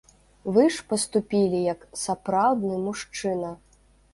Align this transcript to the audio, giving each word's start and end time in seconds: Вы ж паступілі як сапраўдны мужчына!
Вы 0.55 0.63
ж 0.75 0.85
паступілі 0.93 1.59
як 1.75 1.85
сапраўдны 2.05 2.75
мужчына! 2.89 3.55